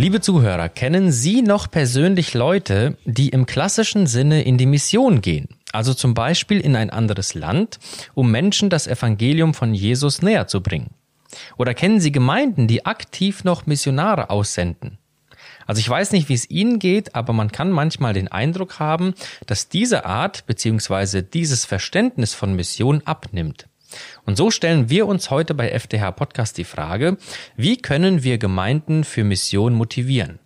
Liebe 0.00 0.22
Zuhörer, 0.22 0.70
kennen 0.70 1.12
Sie 1.12 1.42
noch 1.42 1.70
persönlich 1.70 2.32
Leute, 2.32 2.96
die 3.04 3.28
im 3.28 3.44
klassischen 3.44 4.06
Sinne 4.06 4.42
in 4.44 4.56
die 4.56 4.64
Mission 4.64 5.20
gehen? 5.20 5.46
Also 5.72 5.92
zum 5.92 6.14
Beispiel 6.14 6.58
in 6.58 6.74
ein 6.74 6.88
anderes 6.88 7.34
Land, 7.34 7.78
um 8.14 8.30
Menschen 8.30 8.70
das 8.70 8.86
Evangelium 8.86 9.52
von 9.52 9.74
Jesus 9.74 10.22
näher 10.22 10.46
zu 10.46 10.62
bringen? 10.62 10.94
Oder 11.58 11.74
kennen 11.74 12.00
Sie 12.00 12.12
Gemeinden, 12.12 12.66
die 12.66 12.86
aktiv 12.86 13.44
noch 13.44 13.66
Missionare 13.66 14.30
aussenden? 14.30 14.96
Also 15.66 15.80
ich 15.80 15.88
weiß 15.90 16.12
nicht, 16.12 16.30
wie 16.30 16.34
es 16.34 16.48
Ihnen 16.48 16.78
geht, 16.78 17.14
aber 17.14 17.34
man 17.34 17.52
kann 17.52 17.70
manchmal 17.70 18.14
den 18.14 18.28
Eindruck 18.28 18.78
haben, 18.78 19.12
dass 19.44 19.68
diese 19.68 20.06
Art 20.06 20.46
bzw. 20.46 21.20
dieses 21.20 21.66
Verständnis 21.66 22.32
von 22.32 22.56
Mission 22.56 23.02
abnimmt. 23.04 23.66
Und 24.26 24.36
so 24.36 24.50
stellen 24.50 24.90
wir 24.90 25.06
uns 25.06 25.30
heute 25.30 25.54
bei 25.54 25.70
FDH 25.70 26.12
Podcast 26.12 26.58
die 26.58 26.64
Frage, 26.64 27.16
wie 27.56 27.76
können 27.76 28.22
wir 28.22 28.38
Gemeinden 28.38 29.04
für 29.04 29.24
Mission 29.24 29.74
motivieren? 29.74 30.38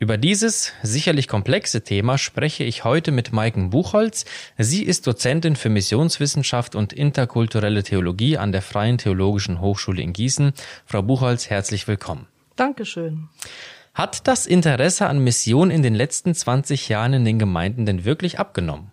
Über 0.00 0.18
dieses 0.18 0.72
sicherlich 0.82 1.28
komplexe 1.28 1.82
Thema 1.82 2.18
spreche 2.18 2.64
ich 2.64 2.84
heute 2.84 3.12
mit 3.12 3.32
Maiken 3.32 3.70
Buchholz. 3.70 4.24
Sie 4.58 4.82
ist 4.82 5.06
Dozentin 5.06 5.54
für 5.54 5.68
Missionswissenschaft 5.68 6.74
und 6.74 6.92
interkulturelle 6.92 7.84
Theologie 7.84 8.36
an 8.36 8.50
der 8.50 8.60
Freien 8.60 8.98
Theologischen 8.98 9.60
Hochschule 9.60 10.02
in 10.02 10.12
Gießen. 10.12 10.52
Frau 10.84 11.02
Buchholz, 11.02 11.48
herzlich 11.48 11.86
willkommen. 11.86 12.26
Dankeschön. 12.56 13.28
Hat 13.94 14.26
das 14.26 14.46
Interesse 14.46 15.06
an 15.06 15.20
Mission 15.20 15.70
in 15.70 15.82
den 15.82 15.94
letzten 15.94 16.34
20 16.34 16.88
Jahren 16.88 17.12
in 17.12 17.24
den 17.24 17.38
Gemeinden 17.38 17.86
denn 17.86 18.04
wirklich 18.04 18.40
abgenommen? 18.40 18.90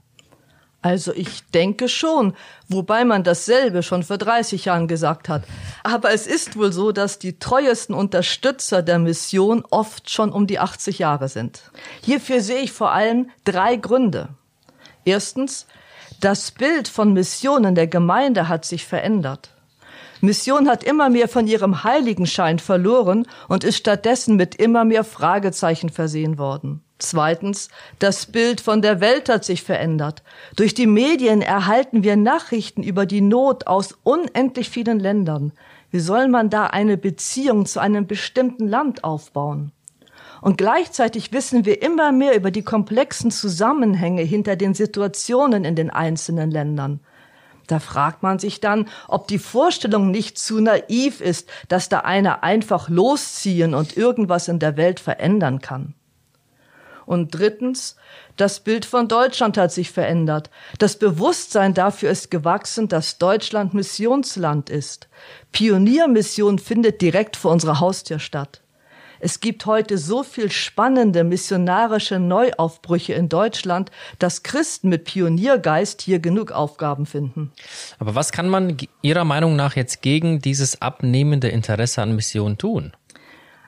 Also 0.81 1.13
ich 1.13 1.43
denke 1.53 1.87
schon, 1.87 2.33
wobei 2.67 3.05
man 3.05 3.23
dasselbe 3.23 3.83
schon 3.83 4.01
vor 4.01 4.17
30 4.17 4.65
Jahren 4.65 4.87
gesagt 4.87 5.29
hat. 5.29 5.43
Aber 5.83 6.11
es 6.11 6.25
ist 6.25 6.57
wohl 6.57 6.73
so, 6.73 6.91
dass 6.91 7.19
die 7.19 7.37
treuesten 7.37 7.93
Unterstützer 7.93 8.81
der 8.81 8.97
Mission 8.97 9.63
oft 9.69 10.09
schon 10.09 10.31
um 10.31 10.47
die 10.47 10.57
80 10.57 10.97
Jahre 10.97 11.29
sind. 11.29 11.61
Hierfür 12.03 12.41
sehe 12.41 12.61
ich 12.61 12.71
vor 12.71 12.91
allem 12.91 13.29
drei 13.43 13.75
Gründe. 13.75 14.29
Erstens, 15.05 15.67
das 16.19 16.51
Bild 16.51 16.87
von 16.87 17.13
Missionen 17.13 17.75
der 17.75 17.87
Gemeinde 17.87 18.47
hat 18.47 18.65
sich 18.65 18.85
verändert. 18.85 19.49
Mission 20.21 20.69
hat 20.69 20.83
immer 20.83 21.09
mehr 21.09 21.27
von 21.27 21.47
ihrem 21.47 21.83
Heiligenschein 21.83 22.59
verloren 22.59 23.27
und 23.47 23.63
ist 23.63 23.77
stattdessen 23.77 24.35
mit 24.35 24.55
immer 24.55 24.85
mehr 24.85 25.03
Fragezeichen 25.03 25.89
versehen 25.89 26.37
worden. 26.37 26.83
Zweitens, 26.99 27.69
das 27.97 28.27
Bild 28.27 28.61
von 28.61 28.83
der 28.83 29.01
Welt 29.01 29.27
hat 29.27 29.43
sich 29.43 29.63
verändert. 29.63 30.21
Durch 30.55 30.75
die 30.75 30.85
Medien 30.85 31.41
erhalten 31.41 32.03
wir 32.03 32.15
Nachrichten 32.15 32.83
über 32.83 33.07
die 33.07 33.21
Not 33.21 33.65
aus 33.65 33.97
unendlich 34.03 34.69
vielen 34.69 34.99
Ländern. 34.99 35.51
Wie 35.89 35.99
soll 35.99 36.27
man 36.27 36.51
da 36.51 36.67
eine 36.67 36.97
Beziehung 36.97 37.65
zu 37.65 37.79
einem 37.79 38.05
bestimmten 38.05 38.67
Land 38.67 39.03
aufbauen? 39.03 39.71
Und 40.41 40.57
gleichzeitig 40.57 41.33
wissen 41.33 41.65
wir 41.65 41.81
immer 41.81 42.11
mehr 42.11 42.35
über 42.35 42.51
die 42.51 42.63
komplexen 42.63 43.31
Zusammenhänge 43.31 44.21
hinter 44.21 44.55
den 44.55 44.73
Situationen 44.73 45.65
in 45.65 45.75
den 45.75 45.89
einzelnen 45.89 46.51
Ländern. 46.51 46.99
Da 47.71 47.79
fragt 47.79 48.21
man 48.21 48.37
sich 48.37 48.59
dann, 48.59 48.89
ob 49.07 49.29
die 49.29 49.39
Vorstellung 49.39 50.11
nicht 50.11 50.37
zu 50.37 50.59
naiv 50.59 51.21
ist, 51.21 51.49
dass 51.69 51.87
da 51.87 51.99
einer 51.99 52.43
einfach 52.43 52.89
losziehen 52.89 53.73
und 53.73 53.95
irgendwas 53.95 54.49
in 54.49 54.59
der 54.59 54.75
Welt 54.75 54.99
verändern 54.99 55.61
kann. 55.61 55.93
Und 57.05 57.33
drittens, 57.33 57.95
das 58.35 58.59
Bild 58.59 58.83
von 58.83 59.07
Deutschland 59.07 59.57
hat 59.57 59.71
sich 59.71 59.89
verändert. 59.89 60.49
Das 60.79 60.99
Bewusstsein 60.99 61.73
dafür 61.73 62.11
ist 62.11 62.29
gewachsen, 62.29 62.89
dass 62.89 63.19
Deutschland 63.19 63.73
Missionsland 63.73 64.69
ist. 64.69 65.07
Pioniermission 65.53 66.59
findet 66.59 67.01
direkt 67.01 67.37
vor 67.37 67.53
unserer 67.53 67.79
Haustür 67.79 68.19
statt. 68.19 68.61
Es 69.23 69.39
gibt 69.39 69.67
heute 69.67 69.99
so 69.99 70.23
viel 70.23 70.49
spannende 70.49 71.23
missionarische 71.23 72.17
Neuaufbrüche 72.17 73.13
in 73.13 73.29
Deutschland, 73.29 73.91
dass 74.17 74.41
Christen 74.41 74.89
mit 74.89 75.03
Pioniergeist 75.03 76.01
hier 76.01 76.17
genug 76.17 76.51
Aufgaben 76.51 77.05
finden. 77.05 77.51
Aber 77.99 78.15
was 78.15 78.31
kann 78.31 78.49
man 78.49 78.77
Ihrer 79.03 79.23
Meinung 79.23 79.55
nach 79.55 79.75
jetzt 79.75 80.01
gegen 80.01 80.39
dieses 80.39 80.81
abnehmende 80.81 81.49
Interesse 81.49 82.01
an 82.01 82.15
Mission 82.15 82.57
tun? 82.57 82.93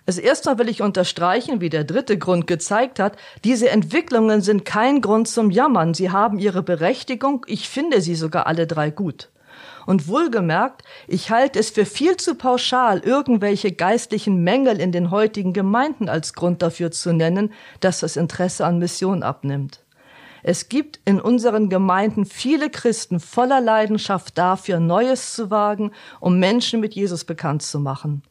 Also 0.07 0.21
erstmal 0.21 0.57
will 0.57 0.69
ich 0.69 0.81
unterstreichen, 0.81 1.61
wie 1.61 1.69
der 1.69 1.83
dritte 1.83 2.17
Grund 2.17 2.47
gezeigt 2.47 2.99
hat, 2.99 3.15
diese 3.43 3.69
Entwicklungen 3.69 4.41
sind 4.41 4.65
kein 4.65 5.01
Grund 5.01 5.27
zum 5.27 5.51
Jammern. 5.51 5.93
Sie 5.93 6.09
haben 6.09 6.39
ihre 6.39 6.63
Berechtigung. 6.63 7.45
Ich 7.47 7.69
finde 7.69 8.01
sie 8.01 8.15
sogar 8.15 8.47
alle 8.47 8.65
drei 8.65 8.89
gut. 8.89 9.29
Und 9.85 10.07
wohlgemerkt, 10.07 10.83
ich 11.07 11.29
halte 11.29 11.59
es 11.59 11.69
für 11.69 11.85
viel 11.85 12.17
zu 12.17 12.35
pauschal, 12.35 12.99
irgendwelche 12.99 13.71
geistlichen 13.71 14.43
Mängel 14.43 14.79
in 14.79 14.91
den 14.91 15.11
heutigen 15.11 15.53
Gemeinden 15.53 16.09
als 16.09 16.33
Grund 16.33 16.61
dafür 16.61 16.91
zu 16.91 17.13
nennen, 17.13 17.53
dass 17.79 17.99
das 17.99 18.15
Interesse 18.15 18.65
an 18.65 18.79
Mission 18.79 19.23
abnimmt. 19.23 19.81
Es 20.45 20.67
gibt 20.67 20.99
in 21.05 21.21
unseren 21.21 21.69
Gemeinden 21.69 22.25
viele 22.25 22.69
Christen 22.69 23.21
voller 23.21 23.61
Leidenschaft 23.61 24.37
dafür, 24.37 24.79
Neues 24.79 25.33
zu 25.33 25.49
wagen, 25.49 25.91
um 26.19 26.37
Menschen 26.37 26.81
mit 26.81 26.93
Jesus 26.93 27.23
bekannt 27.23 27.61
zu 27.61 27.79
machen. 27.79 28.23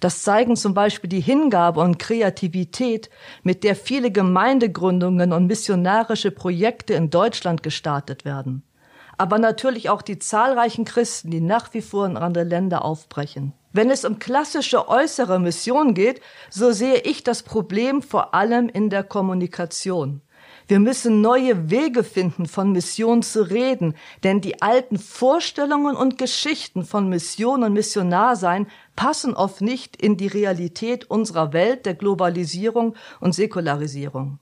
Das 0.00 0.22
zeigen 0.22 0.56
zum 0.56 0.72
Beispiel 0.72 1.10
die 1.10 1.20
Hingabe 1.20 1.80
und 1.80 1.98
Kreativität, 1.98 3.10
mit 3.42 3.62
der 3.62 3.76
viele 3.76 4.10
Gemeindegründungen 4.10 5.34
und 5.34 5.46
missionarische 5.46 6.30
Projekte 6.30 6.94
in 6.94 7.10
Deutschland 7.10 7.62
gestartet 7.62 8.24
werden 8.24 8.62
aber 9.20 9.38
natürlich 9.38 9.90
auch 9.90 10.00
die 10.00 10.18
zahlreichen 10.18 10.86
Christen, 10.86 11.30
die 11.30 11.42
nach 11.42 11.74
wie 11.74 11.82
vor 11.82 12.06
in 12.06 12.16
andere 12.16 12.44
Länder 12.44 12.86
aufbrechen. 12.86 13.52
Wenn 13.70 13.90
es 13.90 14.06
um 14.06 14.18
klassische 14.18 14.88
äußere 14.88 15.38
Mission 15.38 15.92
geht, 15.92 16.22
so 16.48 16.72
sehe 16.72 17.00
ich 17.00 17.22
das 17.22 17.42
Problem 17.42 18.00
vor 18.00 18.32
allem 18.32 18.70
in 18.70 18.88
der 18.88 19.04
Kommunikation. 19.04 20.22
Wir 20.68 20.80
müssen 20.80 21.20
neue 21.20 21.68
Wege 21.68 22.02
finden, 22.02 22.46
von 22.46 22.72
Mission 22.72 23.22
zu 23.22 23.42
reden, 23.42 23.94
denn 24.24 24.40
die 24.40 24.62
alten 24.62 24.98
Vorstellungen 24.98 25.96
und 25.96 26.16
Geschichten 26.16 26.86
von 26.86 27.10
Mission 27.10 27.62
und 27.62 27.74
Missionarsein 27.74 28.68
passen 28.96 29.34
oft 29.34 29.60
nicht 29.60 29.96
in 30.00 30.16
die 30.16 30.28
Realität 30.28 31.10
unserer 31.10 31.52
Welt 31.52 31.84
der 31.84 31.94
Globalisierung 31.94 32.94
und 33.20 33.34
Säkularisierung. 33.34 34.38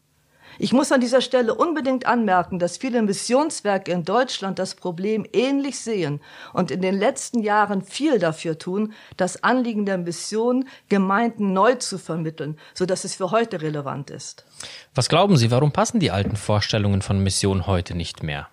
Ich 0.60 0.72
muss 0.72 0.90
an 0.90 1.00
dieser 1.00 1.20
Stelle 1.20 1.54
unbedingt 1.54 2.06
anmerken, 2.06 2.58
dass 2.58 2.78
viele 2.78 3.00
Missionswerke 3.02 3.92
in 3.92 4.04
Deutschland 4.04 4.58
das 4.58 4.74
Problem 4.74 5.24
ähnlich 5.32 5.78
sehen 5.78 6.20
und 6.52 6.72
in 6.72 6.82
den 6.82 6.98
letzten 6.98 7.44
Jahren 7.44 7.82
viel 7.82 8.18
dafür 8.18 8.58
tun, 8.58 8.92
das 9.16 9.44
Anliegen 9.44 9.86
der 9.86 9.98
Mission 9.98 10.68
Gemeinden 10.88 11.52
neu 11.52 11.76
zu 11.76 11.96
vermitteln, 11.96 12.58
so 12.74 12.86
dass 12.86 13.04
es 13.04 13.14
für 13.14 13.30
heute 13.30 13.62
relevant 13.62 14.10
ist. 14.10 14.44
Was 14.96 15.08
glauben 15.08 15.36
Sie, 15.36 15.52
warum 15.52 15.70
passen 15.70 16.00
die 16.00 16.10
alten 16.10 16.34
Vorstellungen 16.34 17.02
von 17.02 17.22
Mission 17.22 17.68
heute 17.68 17.94
nicht 17.94 18.24
mehr? 18.24 18.48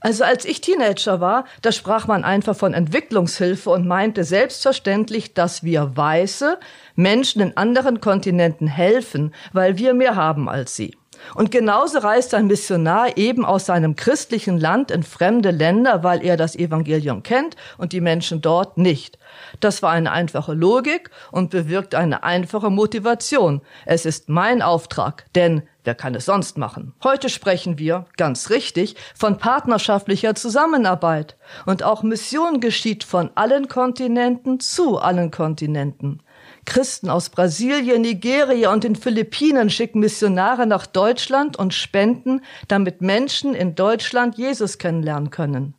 Also 0.00 0.24
als 0.24 0.44
ich 0.44 0.60
Teenager 0.60 1.22
war, 1.22 1.46
da 1.62 1.72
sprach 1.72 2.06
man 2.06 2.24
einfach 2.24 2.54
von 2.54 2.74
Entwicklungshilfe 2.74 3.70
und 3.70 3.88
meinte 3.88 4.22
selbstverständlich, 4.22 5.32
dass 5.32 5.64
wir 5.64 5.96
Weiße 5.96 6.58
Menschen 6.94 7.40
in 7.40 7.56
anderen 7.56 8.00
Kontinenten 8.00 8.66
helfen, 8.66 9.34
weil 9.54 9.78
wir 9.78 9.94
mehr 9.94 10.14
haben 10.14 10.48
als 10.50 10.76
sie. 10.76 10.94
Und 11.34 11.50
genauso 11.50 11.98
reist 11.98 12.34
ein 12.34 12.46
Missionar 12.46 13.16
eben 13.16 13.44
aus 13.44 13.66
seinem 13.66 13.96
christlichen 13.96 14.58
Land 14.58 14.90
in 14.90 15.02
fremde 15.02 15.50
Länder, 15.50 16.02
weil 16.02 16.24
er 16.24 16.36
das 16.36 16.56
Evangelium 16.56 17.22
kennt 17.22 17.56
und 17.78 17.92
die 17.92 18.00
Menschen 18.00 18.40
dort 18.40 18.78
nicht. 18.78 19.18
Das 19.60 19.82
war 19.82 19.92
eine 19.92 20.12
einfache 20.12 20.54
Logik 20.54 21.10
und 21.30 21.50
bewirkt 21.50 21.94
eine 21.94 22.22
einfache 22.22 22.70
Motivation. 22.70 23.60
Es 23.84 24.06
ist 24.06 24.28
mein 24.28 24.62
Auftrag, 24.62 25.24
denn 25.34 25.62
wer 25.84 25.94
kann 25.94 26.14
es 26.14 26.26
sonst 26.26 26.58
machen? 26.58 26.94
Heute 27.02 27.28
sprechen 27.28 27.78
wir, 27.78 28.06
ganz 28.16 28.50
richtig, 28.50 28.96
von 29.14 29.38
partnerschaftlicher 29.38 30.34
Zusammenarbeit. 30.34 31.36
Und 31.64 31.82
auch 31.82 32.02
Mission 32.02 32.60
geschieht 32.60 33.04
von 33.04 33.30
allen 33.34 33.68
Kontinenten 33.68 34.60
zu 34.60 34.98
allen 34.98 35.30
Kontinenten. 35.30 36.22
Christen 36.66 37.08
aus 37.08 37.30
Brasilien, 37.30 38.02
Nigeria 38.02 38.72
und 38.72 38.84
den 38.84 38.96
Philippinen 38.96 39.70
schicken 39.70 40.00
Missionare 40.00 40.66
nach 40.66 40.84
Deutschland 40.86 41.58
und 41.58 41.72
spenden, 41.72 42.42
damit 42.68 43.00
Menschen 43.00 43.54
in 43.54 43.74
Deutschland 43.74 44.36
Jesus 44.36 44.76
kennenlernen 44.76 45.30
können. 45.30 45.74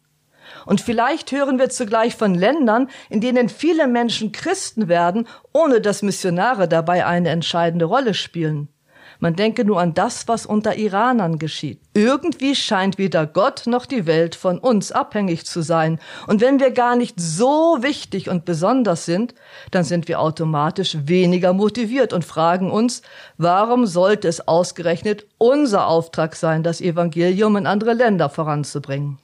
Und 0.66 0.82
vielleicht 0.82 1.32
hören 1.32 1.60
wir 1.60 1.70
zugleich 1.70 2.16
von 2.16 2.34
Ländern, 2.34 2.90
in 3.10 3.22
denen 3.22 3.50
viele 3.50 3.88
Menschen 3.88 4.32
Christen 4.32 4.88
werden, 4.88 5.28
ohne 5.54 5.82
dass 5.82 6.02
Missionare 6.02 6.68
dabei 6.68 7.06
eine 7.06 7.30
entscheidende 7.30 7.86
Rolle 7.86 8.14
spielen. 8.14 8.70
Man 9.20 9.36
denke 9.36 9.66
nur 9.66 9.80
an 9.80 9.94
das, 9.94 10.28
was 10.28 10.46
unter 10.46 10.76
Iranern 10.76 11.40
geschieht. 11.40 11.80
Irgendwie 11.94 12.56
scheint 12.56 12.98
weder 12.98 13.26
Gott 13.26 13.64
noch 13.66 13.86
die 13.86 14.06
Welt 14.06 14.36
von 14.36 14.60
uns 14.60 14.92
abhängig 14.92 15.46
zu 15.46 15.62
sein. 15.62 16.00
Und 16.28 16.42
wenn 16.42 16.60
wir 16.60 16.72
gar 16.72 16.96
nicht 16.96 17.20
so 17.20 17.78
wichtig 17.82 18.30
und 18.30 18.46
besonders 18.46 19.06
sind, 19.06 19.34
dann 19.72 19.84
sind 19.84 20.08
wir 20.08 20.20
automatisch 20.20 20.98
weniger 21.06 21.54
motiviert 21.54 22.14
und 22.14 22.26
fragen 22.26 22.70
uns, 22.72 23.02
warum 23.38 23.86
sollte 23.86 24.28
es 24.28 24.48
ausgerechnet 24.48 25.26
unser 25.38 25.88
Auftrag 25.88 26.36
sein, 26.36 26.64
das 26.64 26.82
Evangelium 26.82 27.58
in 27.58 27.68
andere 27.68 27.94
Länder 27.94 28.30
voranzubringen? 28.30 29.18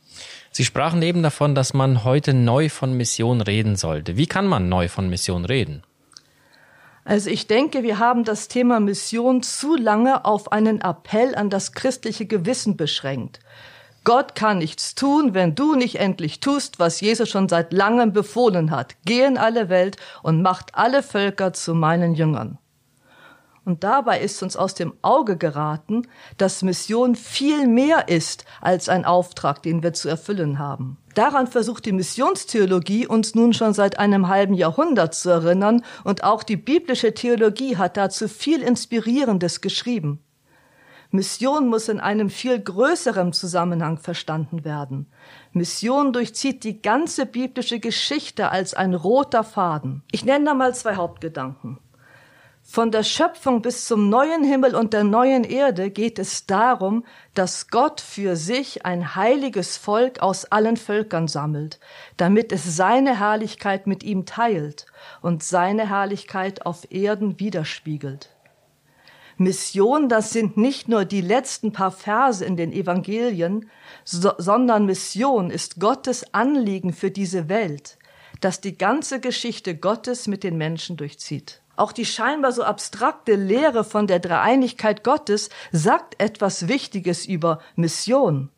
Sie 0.52 0.66
sprachen 0.66 1.02
eben 1.02 1.24
davon, 1.24 1.56
dass 1.56 1.74
man 1.74 2.04
heute 2.04 2.34
neu 2.34 2.70
von 2.70 2.94
Mission 2.94 3.42
reden 3.42 3.76
sollte. 3.76 4.18
Wie 4.18 4.28
kann 4.28 4.46
man 4.46 4.70
neu 4.70 4.88
von 4.88 5.10
Mission 5.10 5.46
reden? 5.46 5.84
Also 7.06 7.30
ich 7.30 7.48
denke, 7.48 7.84
wir 7.84 8.00
haben 8.00 8.24
das 8.24 8.48
Thema 8.48 8.80
Mission 8.80 9.44
zu 9.44 9.76
lange 9.76 10.24
auf 10.26 10.52
einen 10.52 10.82
Appell 10.82 11.36
an 11.36 11.50
das 11.50 11.74
christliche 11.74 12.26
Gewissen 12.26 12.78
beschränkt. 12.78 13.40
Gott 14.06 14.36
kann 14.36 14.58
nichts 14.58 14.96
tun, 14.96 15.34
wenn 15.34 15.56
du 15.56 15.76
nicht 15.76 15.96
endlich 15.96 16.40
tust, 16.42 16.80
was 16.80 17.00
Jesus 17.00 17.30
schon 17.30 17.48
seit 17.48 17.72
langem 17.72 18.12
befohlen 18.12 18.72
hat. 18.72 18.96
Geh 19.06 19.24
in 19.24 19.38
alle 19.38 19.70
Welt 19.70 19.98
und 20.24 20.42
macht 20.42 20.76
alle 20.76 21.04
Völker 21.04 21.54
zu 21.54 21.74
meinen 21.74 22.14
Jüngern. 22.14 22.58
Und 23.66 23.84
dabei 23.86 24.20
ist 24.20 24.44
uns 24.44 24.58
aus 24.58 24.74
dem 24.74 24.94
Auge 25.02 25.38
geraten, 25.38 26.08
dass 26.38 26.64
Mission 26.64 27.16
viel 27.16 27.66
mehr 27.66 28.10
ist 28.10 28.44
als 28.60 28.90
ein 28.90 29.06
Auftrag, 29.06 29.64
den 29.64 29.84
wir 29.84 29.94
zu 29.94 30.10
erfüllen 30.10 30.60
haben. 30.60 30.98
Daran 31.14 31.48
versucht 31.48 31.86
die 31.86 31.94
Missionstheologie 31.94 33.08
uns 33.08 33.36
nun 33.36 33.54
schon 33.54 33.74
seit 33.74 34.00
einem 34.00 34.28
halben 34.28 34.54
Jahrhundert 34.54 35.14
zu 35.14 35.30
erinnern 35.30 35.84
und 36.04 36.24
auch 36.24 36.44
die 36.44 36.58
biblische 36.58 37.14
Theologie 37.14 37.78
hat 37.78 37.96
dazu 37.96 38.28
viel 38.28 38.62
Inspirierendes 38.62 39.62
geschrieben. 39.62 40.20
Mission 41.12 41.68
muss 41.70 41.90
in 41.90 42.00
einem 42.00 42.32
viel 42.32 42.60
größeren 42.60 43.34
Zusammenhang 43.34 44.00
verstanden 44.00 44.66
werden. 44.66 45.06
Mission 45.52 46.12
durchzieht 46.12 46.64
die 46.64 46.82
ganze 46.82 47.28
biblische 47.28 47.80
Geschichte 47.80 48.50
als 48.50 48.74
ein 48.74 48.96
roter 48.96 49.44
Faden. 49.44 50.02
Ich 50.12 50.26
nenne 50.26 50.46
da 50.46 50.54
mal 50.56 50.74
zwei 50.74 50.96
Hauptgedanken. 50.96 51.78
Von 52.74 52.90
der 52.90 53.04
Schöpfung 53.04 53.62
bis 53.62 53.86
zum 53.86 54.10
neuen 54.10 54.44
Himmel 54.44 54.74
und 54.74 54.94
der 54.94 55.04
neuen 55.04 55.44
Erde 55.44 55.92
geht 55.92 56.18
es 56.18 56.48
darum, 56.48 57.06
dass 57.36 57.68
Gott 57.68 58.02
für 58.02 58.36
sich 58.36 58.84
ein 58.84 59.14
heiliges 59.16 59.78
Volk 59.78 60.24
aus 60.24 60.46
allen 60.46 60.76
Völkern 60.76 61.28
sammelt, 61.28 61.80
damit 62.18 62.52
es 62.52 62.76
seine 62.76 63.20
Herrlichkeit 63.20 63.86
mit 63.86 64.02
ihm 64.02 64.26
teilt 64.26 64.88
und 65.22 65.44
seine 65.44 65.88
Herrlichkeit 65.88 66.66
auf 66.66 66.92
Erden 66.92 67.40
widerspiegelt. 67.40 68.32
Mission, 69.38 70.10
das 70.10 70.32
sind 70.32 70.58
nicht 70.58 70.88
nur 70.90 71.06
die 71.06 71.22
letzten 71.22 71.74
paar 71.74 71.92
Verse 71.92 72.44
in 72.44 72.58
den 72.58 72.74
Evangelien, 72.74 73.70
so, 74.04 74.32
sondern 74.40 74.88
Mission 74.88 75.52
ist 75.52 75.80
Gottes 75.80 76.34
Anliegen 76.34 76.92
für 76.92 77.12
diese 77.12 77.50
Welt, 77.50 78.00
das 78.42 78.62
die 78.62 78.76
ganze 78.76 79.20
Geschichte 79.20 79.78
Gottes 79.78 80.26
mit 80.26 80.44
den 80.44 80.58
Menschen 80.58 80.98
durchzieht. 80.98 81.63
Auch 81.76 81.92
die 81.92 82.06
scheinbar 82.06 82.52
so 82.52 82.64
abstrakte 82.64 83.36
Lehre 83.36 83.84
von 83.84 84.08
der 84.08 84.20
Dreieinigkeit 84.20 85.04
Gottes 85.04 85.50
sagt 85.72 86.22
etwas 86.22 86.68
Wichtiges 86.68 87.26
über 87.26 87.60
Mission. 87.76 88.50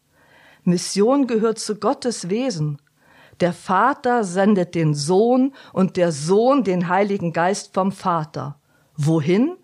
Mission 0.64 1.28
gehört 1.28 1.60
zu 1.60 1.76
Gottes 1.76 2.30
Wesen. 2.30 2.82
Der 3.40 3.54
Vater 3.54 4.24
sendet 4.24 4.76
den 4.76 4.94
Sohn 4.94 5.54
und 5.74 5.98
der 5.98 6.12
Sohn 6.12 6.64
den 6.64 6.90
Heiligen 6.90 7.34
Geist 7.34 7.74
vom 7.74 7.92
Vater. 7.92 8.60
Wohin? 8.98 9.58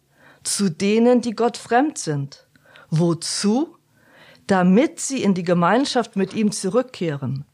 zu 0.43 0.69
denen, 0.69 1.21
die 1.21 1.35
Gott 1.35 1.57
fremd 1.57 1.97
sind. 1.97 2.47
Wozu? 2.89 3.75
Damit 4.47 4.99
sie 4.99 5.23
in 5.23 5.33
die 5.33 5.43
Gemeinschaft 5.43 6.15
mit 6.15 6.33
ihm 6.33 6.51
zurückkehren. 6.51 7.45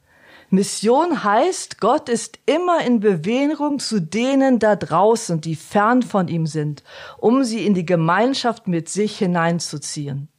Mission 0.50 1.26
heißt, 1.26 1.82
Gott 1.82 2.08
ist 2.08 2.40
immer 2.46 2.82
in 2.86 3.02
Bewegung 3.02 3.80
zu 3.80 4.00
denen 4.00 4.60
da 4.60 4.78
draußen, 4.78 5.42
die 5.42 5.56
fern 5.56 6.04
von 6.04 6.30
ihm 6.30 6.48
sind, 6.48 6.84
um 7.18 7.44
sie 7.44 7.66
in 7.66 7.74
die 7.74 7.86
Gemeinschaft 7.86 8.68
mit 8.68 8.88
sich 8.88 9.18
hineinzuziehen. 9.18 10.30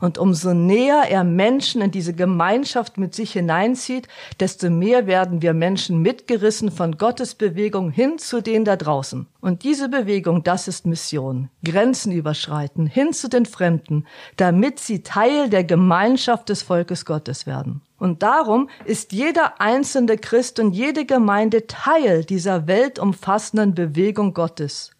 Und 0.00 0.16
umso 0.16 0.54
näher 0.54 1.04
er 1.10 1.24
Menschen 1.24 1.82
in 1.82 1.90
diese 1.90 2.14
Gemeinschaft 2.14 2.96
mit 2.96 3.14
sich 3.14 3.32
hineinzieht, 3.32 4.08
desto 4.40 4.70
mehr 4.70 5.06
werden 5.06 5.42
wir 5.42 5.52
Menschen 5.52 6.00
mitgerissen 6.00 6.70
von 6.70 6.96
Gottes 6.96 7.34
Bewegung 7.34 7.90
hin 7.90 8.18
zu 8.18 8.40
denen 8.40 8.64
da 8.64 8.76
draußen. 8.76 9.26
Und 9.40 9.62
diese 9.62 9.90
Bewegung, 9.90 10.42
das 10.42 10.68
ist 10.68 10.86
Mission. 10.86 11.50
Grenzen 11.62 12.12
überschreiten, 12.12 12.86
hin 12.86 13.12
zu 13.12 13.28
den 13.28 13.44
Fremden, 13.44 14.06
damit 14.36 14.80
sie 14.80 15.02
Teil 15.02 15.50
der 15.50 15.64
Gemeinschaft 15.64 16.48
des 16.48 16.62
Volkes 16.62 17.04
Gottes 17.04 17.46
werden. 17.46 17.82
Und 17.98 18.22
darum 18.22 18.70
ist 18.86 19.12
jeder 19.12 19.60
einzelne 19.60 20.16
Christ 20.16 20.58
und 20.58 20.72
jede 20.72 21.04
Gemeinde 21.04 21.66
Teil 21.66 22.24
dieser 22.24 22.66
weltumfassenden 22.66 23.74
Bewegung 23.74 24.32
Gottes. 24.32 24.92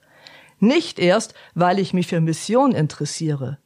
Nicht 0.59 0.99
erst, 0.99 1.33
weil 1.55 1.79
ich 1.79 1.95
mich 1.95 2.09
für 2.09 2.21
Mission 2.21 2.73
interessiere, 2.73 3.57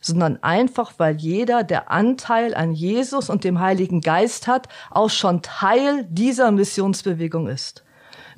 sondern 0.00 0.42
einfach, 0.42 0.94
weil 0.98 1.16
jeder, 1.16 1.64
der 1.64 1.90
Anteil 1.90 2.54
an 2.54 2.72
Jesus 2.72 3.30
und 3.30 3.44
dem 3.44 3.60
Heiligen 3.60 4.00
Geist 4.00 4.46
hat, 4.46 4.68
auch 4.90 5.10
schon 5.10 5.42
Teil 5.42 6.06
dieser 6.08 6.50
Missionsbewegung 6.50 7.48
ist. 7.48 7.82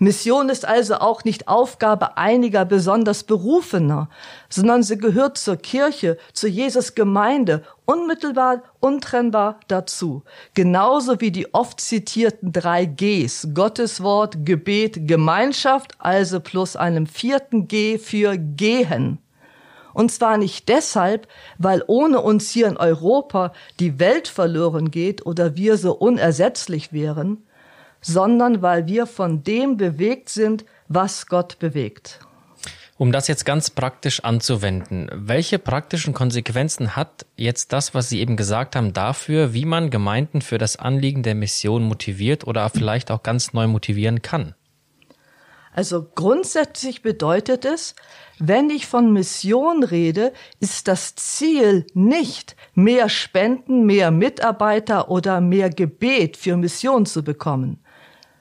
Mission 0.01 0.49
ist 0.49 0.65
also 0.65 0.97
auch 0.97 1.25
nicht 1.25 1.49
Aufgabe 1.49 2.17
einiger 2.17 2.65
besonders 2.65 3.25
Berufener, 3.25 4.09
sondern 4.49 4.85
sie 4.85 4.97
gehört 4.97 5.39
zur 5.39 5.57
Kirche, 5.57 6.19
zu 6.33 6.47
Jesus 6.47 6.95
Gemeinde, 6.95 7.65
unmittelbar, 7.85 8.63
untrennbar 8.79 9.59
dazu. 9.67 10.23
Genauso 10.55 11.21
wie 11.21 11.33
die 11.33 11.53
oft 11.53 11.81
zitierten 11.81 12.53
drei 12.53 12.85
Gs, 12.85 13.49
Gottes 13.55 14.01
Wort, 14.01 14.47
Gebet, 14.47 15.09
Gemeinschaft, 15.09 15.97
also 15.99 16.39
plus 16.39 16.77
einem 16.77 17.09
vierten 17.09 17.67
G 17.67 17.99
für 17.99 18.39
Gehen. 18.39 19.19
Und 19.99 20.13
zwar 20.13 20.39
nicht 20.39 20.69
deshalb, 20.69 21.27
weil 21.59 21.83
ohne 21.89 22.21
uns 22.21 22.53
hier 22.53 22.69
in 22.69 22.77
Europa 22.77 23.53
die 23.81 23.99
Welt 23.99 24.29
verloren 24.29 24.93
geht 24.93 25.27
oder 25.27 25.57
wir 25.57 25.77
so 25.77 25.93
unersetzlich 25.93 26.93
wären, 26.93 27.39
sondern 28.01 28.63
weil 28.63 28.87
wir 28.87 29.07
von 29.07 29.43
dem 29.43 29.77
bewegt 29.77 30.29
sind, 30.29 30.65
was 30.87 31.27
Gott 31.27 31.59
bewegt. 31.59 32.21
Um 32.97 33.11
das 33.11 33.27
jetzt 33.27 33.45
ganz 33.45 33.71
praktisch 33.71 34.21
anzuwenden, 34.21 35.11
welche 35.13 35.59
praktischen 35.59 36.15
Konsequenzen 36.15 36.95
hat 36.95 37.27
jetzt 37.35 37.73
das, 37.73 37.93
was 37.93 38.09
Sie 38.09 38.21
eben 38.21 38.37
gesagt 38.37 38.77
haben, 38.77 38.93
dafür, 38.93 39.53
wie 39.53 39.65
man 39.65 39.91
Gemeinden 39.91 40.43
für 40.43 40.59
das 40.59 40.77
Anliegen 40.77 41.25
der 41.25 41.35
Mission 41.35 41.83
motiviert 41.83 42.47
oder 42.47 42.69
vielleicht 42.71 43.11
auch 43.11 43.25
ganz 43.25 43.53
neu 43.53 43.67
motivieren 43.67 44.23
kann? 44.23 44.55
Also 45.79 46.05
grundsätzlich 46.13 47.03
bedeutet 47.03 47.65
es, 47.65 47.95
wenn 48.41 48.69
ich 48.69 48.89
von 48.89 49.13
Mission 49.13 49.85
rede, 49.85 50.33
ist 50.59 50.89
das 50.89 51.15
Ziel 51.15 51.87
nicht, 51.95 52.57
mehr 52.75 53.09
Spenden, 53.09 53.87
mehr 53.87 54.11
Mitarbeiter 54.11 55.09
oder 55.09 55.41
mehr 55.41 55.71
Gebet 55.71 56.37
für 56.37 56.57
Mission 56.57 57.07
zu 57.07 57.23
bekommen, 57.23 57.79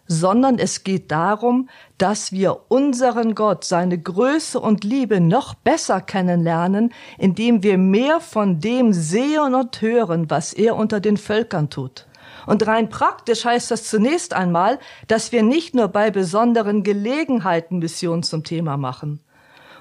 sondern 0.08 0.58
es 0.58 0.84
geht 0.84 1.12
darum, 1.12 1.70
dass 2.00 2.32
wir 2.32 2.62
unseren 2.70 3.36
Gott, 3.36 3.66
seine 3.66 4.02
Größe 4.02 4.60
und 4.60 4.84
Liebe 4.84 5.22
noch 5.22 5.54
besser 5.54 6.02
kennenlernen, 6.02 6.92
indem 7.20 7.62
wir 7.62 7.78
mehr 7.78 8.20
von 8.20 8.62
dem 8.62 8.94
sehen 8.94 9.54
und 9.54 9.80
hören, 9.80 10.28
was 10.32 10.54
er 10.54 10.76
unter 10.76 11.00
den 11.00 11.18
Völkern 11.18 11.70
tut. 11.70 12.08
Und 12.48 12.66
rein 12.66 12.90
praktisch 12.90 13.46
heißt 13.46 13.70
das 13.70 13.84
zunächst 13.84 14.34
einmal, 14.34 14.80
dass 15.08 15.32
wir 15.32 15.44
nicht 15.44 15.76
nur 15.76 15.90
bei 15.90 16.10
besonderen 16.10 16.82
Gelegenheiten 16.82 17.78
Mission 17.78 18.24
zum 18.24 18.44
Thema 18.44 18.78
machen. 18.78 19.20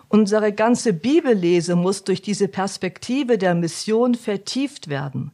Unsere 0.08 0.52
ganze 0.52 0.92
Bibellese 0.92 1.76
muss 1.76 2.04
durch 2.04 2.23
diese 2.23 2.49
Perspektive 2.49 3.38
der 3.38 3.54
Mission 3.54 4.14
vertieft 4.14 4.88
werden. 4.88 5.32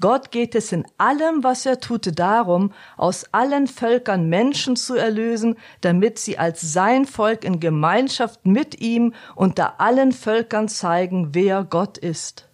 Gott 0.00 0.30
geht 0.30 0.54
es 0.54 0.72
in 0.72 0.84
allem, 0.98 1.44
was 1.44 1.66
er 1.66 1.78
tut, 1.78 2.18
darum, 2.18 2.72
aus 2.96 3.24
allen 3.32 3.66
Völkern 3.68 4.28
Menschen 4.28 4.74
zu 4.74 4.94
erlösen, 4.94 5.56
damit 5.80 6.18
sie 6.18 6.38
als 6.38 6.60
sein 6.60 7.06
Volk 7.06 7.44
in 7.44 7.60
Gemeinschaft 7.60 8.46
mit 8.46 8.80
ihm 8.80 9.14
unter 9.36 9.80
allen 9.80 10.12
Völkern 10.12 10.68
zeigen, 10.68 11.34
wer 11.34 11.64
Gott 11.64 11.98
ist. 11.98 12.48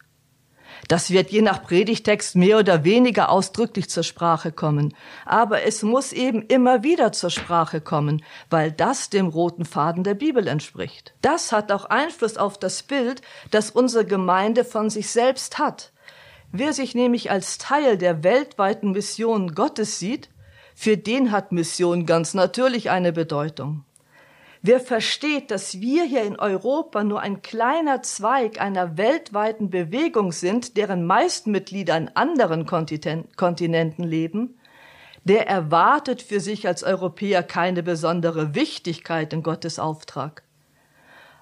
Das 0.86 1.10
wird 1.10 1.30
je 1.30 1.42
nach 1.42 1.64
Predigtext 1.64 2.36
mehr 2.36 2.58
oder 2.58 2.84
weniger 2.84 3.30
ausdrücklich 3.30 3.90
zur 3.90 4.04
Sprache 4.04 4.52
kommen. 4.52 4.94
Aber 5.26 5.64
es 5.64 5.82
muss 5.82 6.12
eben 6.12 6.42
immer 6.42 6.84
wieder 6.84 7.12
zur 7.12 7.30
Sprache 7.30 7.80
kommen, 7.80 8.22
weil 8.48 8.70
das 8.70 9.10
dem 9.10 9.26
roten 9.26 9.64
Faden 9.64 10.04
der 10.04 10.14
Bibel 10.14 10.46
entspricht. 10.46 11.14
Das 11.20 11.50
hat 11.50 11.72
auch 11.72 11.86
Einfluss 11.86 12.36
auf 12.36 12.58
das 12.58 12.82
Bild, 12.82 13.22
das 13.50 13.70
unsere 13.70 14.04
Gemeinde 14.04 14.64
von 14.64 14.90
sich 14.90 15.10
selbst 15.10 15.58
hat. 15.58 15.92
Wer 16.52 16.72
sich 16.72 16.94
nämlich 16.94 17.30
als 17.30 17.58
Teil 17.58 17.98
der 17.98 18.22
weltweiten 18.22 18.92
Mission 18.92 19.54
Gottes 19.54 19.98
sieht, 19.98 20.30
für 20.74 20.96
den 20.96 21.32
hat 21.32 21.50
Mission 21.50 22.06
ganz 22.06 22.34
natürlich 22.34 22.88
eine 22.88 23.12
Bedeutung. 23.12 23.84
Wer 24.60 24.80
versteht, 24.80 25.50
dass 25.50 25.80
wir 25.80 26.04
hier 26.04 26.24
in 26.24 26.38
Europa 26.38 27.04
nur 27.04 27.20
ein 27.20 27.42
kleiner 27.42 28.02
Zweig 28.02 28.60
einer 28.60 28.96
weltweiten 28.96 29.70
Bewegung 29.70 30.32
sind, 30.32 30.76
deren 30.76 31.06
meisten 31.06 31.52
Mitglieder 31.52 31.96
in 31.96 32.08
anderen 32.14 32.66
Kontinenten 32.66 34.02
leben, 34.02 34.58
der 35.22 35.46
erwartet 35.46 36.22
für 36.22 36.40
sich 36.40 36.66
als 36.66 36.82
Europäer 36.82 37.42
keine 37.42 37.82
besondere 37.82 38.54
Wichtigkeit 38.54 39.32
in 39.32 39.42
Gottes 39.42 39.78
Auftrag, 39.78 40.42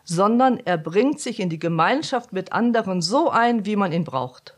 sondern 0.04 0.61
er 0.64 0.76
bringt 0.76 1.20
sich 1.20 1.40
in 1.40 1.49
die 1.49 1.58
Gemeinschaft 1.58 2.32
mit 2.32 2.52
anderen 2.52 3.00
so 3.00 3.30
ein, 3.30 3.64
wie 3.64 3.76
man 3.76 3.92
ihn 3.92 4.04
braucht. 4.04 4.56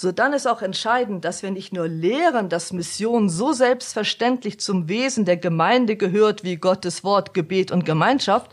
So 0.00 0.12
dann 0.12 0.32
ist 0.32 0.48
auch 0.48 0.62
entscheidend, 0.62 1.26
dass 1.26 1.42
wir 1.42 1.50
nicht 1.50 1.74
nur 1.74 1.86
lehren, 1.86 2.48
dass 2.48 2.72
Mission 2.72 3.28
so 3.28 3.52
selbstverständlich 3.52 4.58
zum 4.58 4.88
Wesen 4.88 5.26
der 5.26 5.36
Gemeinde 5.36 5.94
gehört 5.94 6.42
wie 6.42 6.56
Gottes 6.56 7.04
Wort, 7.04 7.34
Gebet 7.34 7.70
und 7.70 7.84
Gemeinschaft, 7.84 8.50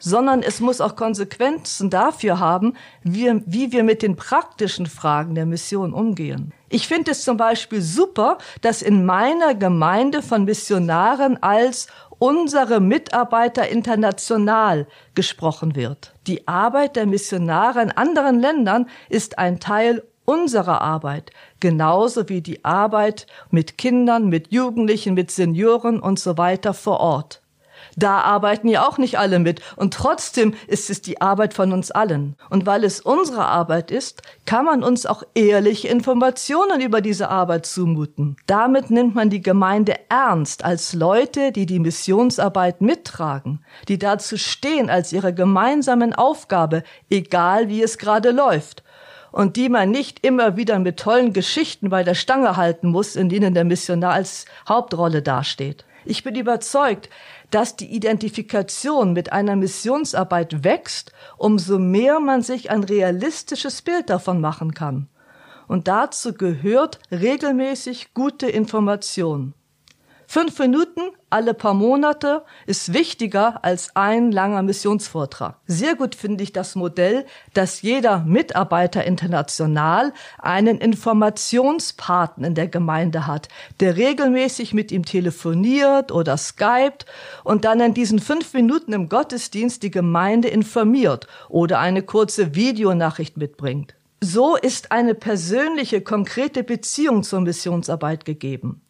sondern 0.00 0.42
es 0.42 0.58
muss 0.58 0.80
auch 0.80 0.96
Konsequenzen 0.96 1.88
dafür 1.88 2.40
haben, 2.40 2.74
wie, 3.04 3.30
wie 3.46 3.70
wir 3.70 3.84
mit 3.84 4.02
den 4.02 4.16
praktischen 4.16 4.86
Fragen 4.86 5.36
der 5.36 5.46
Mission 5.46 5.92
umgehen. 5.92 6.52
Ich 6.68 6.88
finde 6.88 7.12
es 7.12 7.22
zum 7.22 7.36
Beispiel 7.36 7.80
super, 7.80 8.38
dass 8.62 8.82
in 8.82 9.06
meiner 9.06 9.54
Gemeinde 9.54 10.20
von 10.20 10.46
Missionaren 10.46 11.40
als 11.40 11.86
unsere 12.18 12.80
Mitarbeiter 12.80 13.68
international 13.68 14.88
gesprochen 15.14 15.76
wird. 15.76 16.12
Die 16.26 16.48
Arbeit 16.48 16.96
der 16.96 17.06
Missionare 17.06 17.82
in 17.82 17.92
anderen 17.92 18.40
Ländern 18.40 18.88
ist 19.08 19.38
ein 19.38 19.60
Teil 19.60 20.02
unserer 20.28 20.82
Arbeit, 20.82 21.30
genauso 21.58 22.28
wie 22.28 22.42
die 22.42 22.62
Arbeit 22.62 23.26
mit 23.50 23.78
Kindern, 23.78 24.28
mit 24.28 24.52
Jugendlichen, 24.52 25.14
mit 25.14 25.30
Senioren 25.30 26.00
und 26.00 26.20
so 26.20 26.36
weiter 26.36 26.74
vor 26.74 27.00
Ort. 27.00 27.40
Da 27.96 28.20
arbeiten 28.20 28.68
ja 28.68 28.86
auch 28.86 28.98
nicht 28.98 29.18
alle 29.18 29.38
mit 29.38 29.62
und 29.76 29.94
trotzdem 29.94 30.54
ist 30.66 30.90
es 30.90 31.00
die 31.00 31.22
Arbeit 31.22 31.54
von 31.54 31.72
uns 31.72 31.90
allen. 31.90 32.36
Und 32.50 32.66
weil 32.66 32.84
es 32.84 33.00
unsere 33.00 33.46
Arbeit 33.46 33.90
ist, 33.90 34.20
kann 34.44 34.66
man 34.66 34.82
uns 34.82 35.06
auch 35.06 35.22
ehrliche 35.34 35.88
Informationen 35.88 36.82
über 36.82 37.00
diese 37.00 37.30
Arbeit 37.30 37.64
zumuten. 37.64 38.36
Damit 38.46 38.90
nimmt 38.90 39.14
man 39.14 39.30
die 39.30 39.42
Gemeinde 39.42 39.94
ernst 40.10 40.62
als 40.62 40.92
Leute, 40.92 41.52
die 41.52 41.64
die 41.64 41.80
Missionsarbeit 41.80 42.82
mittragen, 42.82 43.64
die 43.88 43.98
dazu 43.98 44.36
stehen 44.36 44.90
als 44.90 45.12
ihre 45.12 45.32
gemeinsamen 45.32 46.12
Aufgabe, 46.12 46.82
egal 47.08 47.68
wie 47.68 47.82
es 47.82 47.96
gerade 47.96 48.30
läuft 48.30 48.82
und 49.32 49.56
die 49.56 49.68
man 49.68 49.90
nicht 49.90 50.24
immer 50.24 50.56
wieder 50.56 50.78
mit 50.78 50.98
tollen 50.98 51.32
Geschichten 51.32 51.90
bei 51.90 52.02
der 52.02 52.14
Stange 52.14 52.56
halten 52.56 52.88
muss, 52.88 53.16
in 53.16 53.28
denen 53.28 53.54
der 53.54 53.64
Missionar 53.64 54.14
als 54.14 54.46
Hauptrolle 54.68 55.22
dasteht. 55.22 55.84
Ich 56.04 56.24
bin 56.24 56.34
überzeugt, 56.34 57.10
dass 57.50 57.76
die 57.76 57.94
Identifikation 57.94 59.12
mit 59.12 59.32
einer 59.32 59.56
Missionsarbeit 59.56 60.64
wächst, 60.64 61.12
umso 61.36 61.78
mehr 61.78 62.20
man 62.20 62.42
sich 62.42 62.70
ein 62.70 62.84
realistisches 62.84 63.82
Bild 63.82 64.08
davon 64.10 64.40
machen 64.40 64.74
kann. 64.74 65.08
Und 65.66 65.86
dazu 65.86 66.32
gehört 66.32 66.98
regelmäßig 67.10 68.14
gute 68.14 68.48
Information. 68.48 69.52
Fünf 70.26 70.58
Minuten 70.58 71.02
alle 71.30 71.54
paar 71.54 71.74
Monate 71.74 72.42
ist 72.66 72.92
wichtiger 72.92 73.64
als 73.64 73.94
ein 73.94 74.32
langer 74.32 74.62
Missionsvortrag. 74.62 75.56
Sehr 75.66 75.94
gut 75.94 76.14
finde 76.14 76.42
ich 76.42 76.52
das 76.52 76.74
Modell, 76.74 77.26
dass 77.54 77.82
jeder 77.82 78.20
Mitarbeiter 78.20 79.04
international 79.04 80.12
einen 80.38 80.78
Informationspartner 80.78 82.48
in 82.48 82.54
der 82.54 82.68
Gemeinde 82.68 83.26
hat, 83.26 83.48
der 83.80 83.96
regelmäßig 83.96 84.72
mit 84.72 84.90
ihm 84.90 85.04
telefoniert 85.04 86.12
oder 86.12 86.36
skypt 86.36 87.06
und 87.44 87.64
dann 87.64 87.80
in 87.80 87.94
diesen 87.94 88.18
fünf 88.18 88.54
Minuten 88.54 88.92
im 88.92 89.08
Gottesdienst 89.08 89.82
die 89.82 89.90
Gemeinde 89.90 90.48
informiert 90.48 91.26
oder 91.48 91.78
eine 91.78 92.02
kurze 92.02 92.54
Videonachricht 92.54 93.36
mitbringt. 93.36 93.94
So 94.20 94.56
ist 94.56 94.90
eine 94.90 95.14
persönliche, 95.14 96.00
konkrete 96.00 96.64
Beziehung 96.64 97.22
zur 97.22 97.40
Missionsarbeit 97.40 98.24
gegeben. 98.24 98.80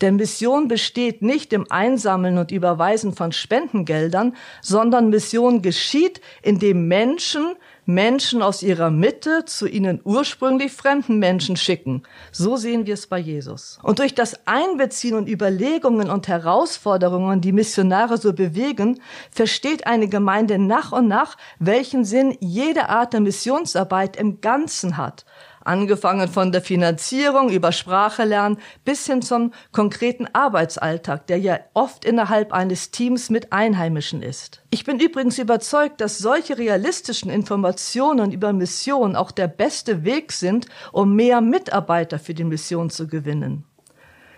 Denn 0.00 0.16
Mission 0.16 0.68
besteht 0.68 1.22
nicht 1.22 1.52
im 1.52 1.70
Einsammeln 1.70 2.38
und 2.38 2.50
Überweisen 2.50 3.12
von 3.12 3.32
Spendengeldern, 3.32 4.34
sondern 4.60 5.10
Mission 5.10 5.62
geschieht, 5.62 6.20
indem 6.42 6.88
Menschen 6.88 7.54
Menschen 7.84 8.42
aus 8.42 8.62
ihrer 8.62 8.90
Mitte 8.90 9.44
zu 9.44 9.66
ihnen 9.66 10.00
ursprünglich 10.04 10.70
fremden 10.70 11.18
Menschen 11.18 11.56
schicken. 11.56 12.04
So 12.30 12.56
sehen 12.56 12.86
wir 12.86 12.94
es 12.94 13.08
bei 13.08 13.18
Jesus. 13.18 13.80
Und 13.82 13.98
durch 13.98 14.14
das 14.14 14.46
Einbeziehen 14.46 15.16
und 15.16 15.28
Überlegungen 15.28 16.08
und 16.08 16.28
Herausforderungen, 16.28 17.40
die 17.40 17.50
Missionare 17.50 18.18
so 18.18 18.32
bewegen, 18.32 19.00
versteht 19.32 19.86
eine 19.86 20.08
Gemeinde 20.08 20.58
nach 20.58 20.92
und 20.92 21.08
nach, 21.08 21.36
welchen 21.58 22.04
Sinn 22.04 22.36
jede 22.38 22.88
Art 22.88 23.14
der 23.14 23.20
Missionsarbeit 23.20 24.16
im 24.16 24.40
Ganzen 24.40 24.96
hat 24.96 25.24
angefangen 25.64 26.28
von 26.28 26.52
der 26.52 26.62
Finanzierung 26.62 27.50
über 27.50 27.72
Sprache 27.72 28.24
lernen 28.24 28.58
bis 28.84 29.06
hin 29.06 29.22
zum 29.22 29.52
konkreten 29.72 30.26
Arbeitsalltag, 30.32 31.26
der 31.26 31.38
ja 31.38 31.58
oft 31.74 32.04
innerhalb 32.04 32.52
eines 32.52 32.90
Teams 32.90 33.30
mit 33.30 33.52
Einheimischen 33.52 34.22
ist. 34.22 34.62
Ich 34.70 34.84
bin 34.84 35.00
übrigens 35.00 35.38
überzeugt, 35.38 36.00
dass 36.00 36.18
solche 36.18 36.58
realistischen 36.58 37.30
Informationen 37.30 38.32
über 38.32 38.52
Mission 38.52 39.16
auch 39.16 39.30
der 39.30 39.48
beste 39.48 40.04
Weg 40.04 40.32
sind, 40.32 40.66
um 40.92 41.14
mehr 41.14 41.40
Mitarbeiter 41.40 42.18
für 42.18 42.34
die 42.34 42.44
Mission 42.44 42.90
zu 42.90 43.06
gewinnen. 43.06 43.64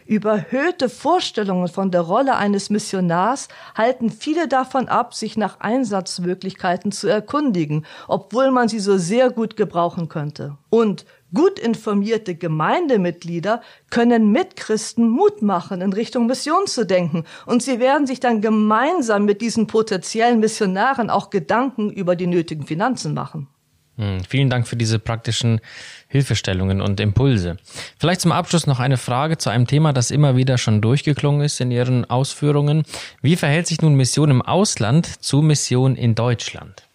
Überhöhte 0.06 0.90
Vorstellungen 0.90 1.68
von 1.68 1.90
der 1.90 2.02
Rolle 2.02 2.36
eines 2.36 2.68
Missionars 2.68 3.48
halten 3.74 4.10
viele 4.10 4.48
davon 4.48 4.86
ab, 4.88 5.14
sich 5.14 5.38
nach 5.38 5.60
Einsatzmöglichkeiten 5.60 6.92
zu 6.92 7.08
erkundigen, 7.08 7.86
obwohl 8.06 8.50
man 8.50 8.68
sie 8.68 8.80
so 8.80 8.98
sehr 8.98 9.30
gut 9.30 9.56
gebrauchen 9.56 10.08
könnte. 10.08 10.58
Und 10.68 11.06
gut 11.32 11.58
informierte 11.58 12.34
Gemeindemitglieder 12.34 13.62
können 13.88 14.30
Mitchristen 14.30 15.08
Mut 15.08 15.40
machen, 15.40 15.80
in 15.80 15.94
Richtung 15.94 16.26
Mission 16.26 16.66
zu 16.66 16.84
denken. 16.84 17.24
Und 17.46 17.62
sie 17.62 17.80
werden 17.80 18.06
sich 18.06 18.20
dann 18.20 18.42
gemeinsam 18.42 19.24
mit 19.24 19.40
diesen 19.40 19.66
potenziellen 19.66 20.38
Missionaren 20.38 21.08
auch 21.08 21.30
Gedanken 21.30 21.90
über 21.90 22.14
die 22.14 22.26
nötigen 22.26 22.66
Finanzen 22.66 23.14
machen. 23.14 23.48
Hm, 23.96 24.24
vielen 24.28 24.50
Dank 24.50 24.66
für 24.66 24.76
diese 24.76 24.98
praktischen 24.98 25.60
Hilfestellungen 26.08 26.80
und 26.80 26.98
Impulse. 26.98 27.56
Vielleicht 27.98 28.22
zum 28.22 28.32
Abschluss 28.32 28.66
noch 28.66 28.80
eine 28.80 28.96
Frage 28.96 29.38
zu 29.38 29.50
einem 29.50 29.66
Thema, 29.66 29.92
das 29.92 30.10
immer 30.10 30.36
wieder 30.36 30.58
schon 30.58 30.80
durchgeklungen 30.80 31.42
ist 31.42 31.60
in 31.60 31.70
Ihren 31.70 32.04
Ausführungen. 32.10 32.82
Wie 33.22 33.36
verhält 33.36 33.68
sich 33.68 33.80
nun 33.82 33.94
Mission 33.94 34.30
im 34.30 34.42
Ausland 34.42 35.06
zu 35.06 35.42
Mission 35.42 35.94
in 35.94 36.14
Deutschland? 36.16 36.88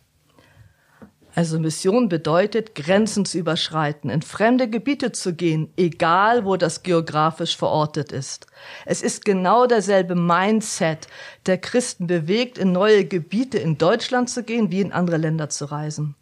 Also 1.36 1.58
Mission 1.58 2.10
bedeutet, 2.10 2.76
Grenzen 2.76 3.24
zu 3.24 3.38
überschreiten, 3.38 4.10
in 4.10 4.22
fremde 4.22 4.70
Gebiete 4.70 5.14
zu 5.14 5.34
gehen, 5.34 5.72
egal 5.78 6.44
wo 6.44 6.58
das 6.58 6.84
geografisch 6.84 7.56
verortet 7.56 8.12
ist. 8.12 8.48
Es 8.86 9.02
ist 9.02 9.24
genau 9.24 9.66
derselbe 9.66 10.16
Mindset, 10.16 11.08
der 11.46 11.58
Christen 11.58 12.08
bewegt, 12.08 12.58
in 12.58 12.74
neue 12.74 13.06
Gebiete 13.06 13.58
in 13.58 13.78
Deutschland 13.78 14.30
zu 14.30 14.44
gehen, 14.44 14.70
wie 14.70 14.82
in 14.82 14.92
andere 14.92 15.16
Länder 15.16 15.48
zu 15.48 15.64
reisen. 15.64 16.16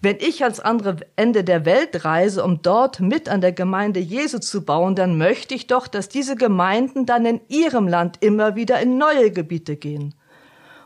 Wenn 0.00 0.18
ich 0.20 0.44
ans 0.44 0.60
andere 0.60 0.98
Ende 1.16 1.42
der 1.42 1.64
Welt 1.64 2.04
reise, 2.04 2.44
um 2.44 2.62
dort 2.62 3.00
mit 3.00 3.28
an 3.28 3.40
der 3.40 3.50
Gemeinde 3.50 3.98
Jesu 3.98 4.38
zu 4.38 4.64
bauen, 4.64 4.94
dann 4.94 5.18
möchte 5.18 5.56
ich 5.56 5.66
doch, 5.66 5.88
dass 5.88 6.08
diese 6.08 6.36
Gemeinden 6.36 7.04
dann 7.04 7.26
in 7.26 7.40
ihrem 7.48 7.88
Land 7.88 8.18
immer 8.20 8.54
wieder 8.54 8.80
in 8.80 8.96
neue 8.96 9.32
Gebiete 9.32 9.74
gehen. 9.74 10.14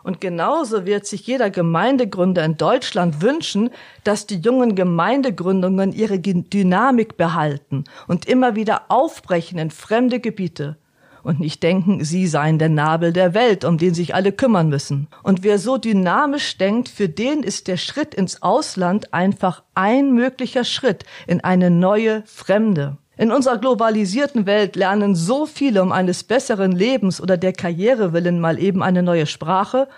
Und 0.02 0.22
genauso 0.22 0.86
wird 0.86 1.06
sich 1.06 1.26
jeder 1.26 1.50
Gemeindegründer 1.50 2.42
in 2.42 2.56
Deutschland 2.56 3.20
wünschen, 3.20 3.68
dass 4.02 4.26
die 4.26 4.38
jungen 4.38 4.74
Gemeindegründungen 4.74 5.92
ihre 5.92 6.18
Dynamik 6.18 7.18
behalten 7.18 7.84
und 8.08 8.26
immer 8.26 8.56
wieder 8.56 8.86
aufbrechen 8.88 9.58
in 9.58 9.70
fremde 9.70 10.20
Gebiete 10.20 10.78
und 11.22 11.40
nicht 11.40 11.62
denken, 11.62 12.04
sie 12.04 12.26
seien 12.26 12.58
der 12.58 12.68
Nabel 12.68 13.12
der 13.12 13.34
Welt, 13.34 13.64
um 13.64 13.78
den 13.78 13.94
sich 13.94 14.14
alle 14.14 14.32
kümmern 14.32 14.68
müssen. 14.68 15.08
Und 15.22 15.42
wer 15.42 15.58
so 15.58 15.78
dynamisch 15.78 16.58
denkt, 16.58 16.88
für 16.88 17.08
den 17.08 17.42
ist 17.42 17.68
der 17.68 17.76
Schritt 17.76 18.14
ins 18.14 18.42
Ausland 18.42 19.12
einfach 19.14 19.62
ein 19.74 20.12
möglicher 20.12 20.64
Schritt 20.64 21.04
in 21.26 21.42
eine 21.42 21.70
neue 21.70 22.22
Fremde. 22.26 22.96
In 23.16 23.30
unserer 23.30 23.58
globalisierten 23.58 24.46
Welt 24.46 24.74
lernen 24.74 25.14
so 25.14 25.46
viele 25.46 25.82
um 25.82 25.92
eines 25.92 26.24
besseren 26.24 26.72
Lebens 26.72 27.20
oder 27.20 27.36
der 27.36 27.52
Karriere 27.52 28.12
willen 28.12 28.40
mal 28.40 28.58
eben 28.58 28.82
eine 28.82 29.02
neue 29.02 29.26
Sprache. 29.26 29.88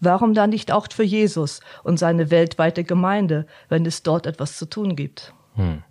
Warum 0.00 0.34
dann 0.34 0.50
nicht 0.50 0.72
auch 0.72 0.86
für 0.90 1.02
Jesus 1.04 1.60
und 1.84 1.98
seine 1.98 2.30
weltweite 2.30 2.84
Gemeinde, 2.84 3.46
wenn 3.68 3.86
es 3.86 4.02
dort 4.02 4.26
etwas 4.26 4.58
zu 4.58 4.66
tun 4.66 4.96
gibt? 4.96 5.32
Hm. 5.54 5.82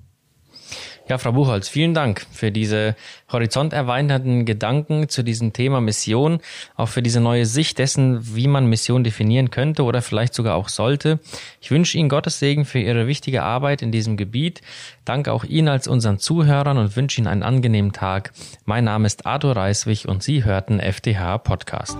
Ja, 1.08 1.20
Frau 1.20 1.34
Buchholz, 1.34 1.70
vielen 1.70 1.94
Dank 1.94 2.26
für 2.32 2.52
diese 2.52 2.96
horizonterweiternden 3.32 4.46
Gedanken 4.46 5.08
zu 5.08 5.24
diesem 5.24 5.54
Thema 5.54 5.80
Mission, 5.80 6.40
auch 6.76 6.90
für 6.90 7.04
diese 7.04 7.20
neue 7.20 7.46
Sicht 7.46 7.78
dessen, 7.78 8.36
wie 8.36 8.48
man 8.48 8.66
Mission 8.66 9.04
definieren 9.04 9.52
könnte 9.52 9.84
oder 9.84 10.02
vielleicht 10.02 10.34
sogar 10.34 10.56
auch 10.56 10.68
sollte. 10.68 11.20
Ich 11.62 11.70
wünsche 11.70 11.98
Ihnen 11.98 12.10
Gottes 12.10 12.40
Segen 12.40 12.66
für 12.66 12.80
Ihre 12.80 13.06
wichtige 13.06 13.44
Arbeit 13.44 13.84
in 13.84 13.92
diesem 13.92 14.18
Gebiet. 14.18 14.62
Danke 15.06 15.32
auch 15.32 15.44
Ihnen 15.44 15.68
als 15.68 15.88
unseren 15.88 16.18
Zuhörern 16.18 16.78
und 16.80 16.96
wünsche 16.96 17.22
Ihnen 17.22 17.28
einen 17.28 17.44
angenehmen 17.44 17.94
Tag. 17.94 18.32
Mein 18.66 18.86
Name 18.86 19.06
ist 19.06 19.28
Arthur 19.28 19.56
Reiswig 19.56 20.08
und 20.08 20.24
Sie 20.24 20.44
hörten 20.44 20.80
FDH 20.80 21.38
Podcast. 21.38 21.98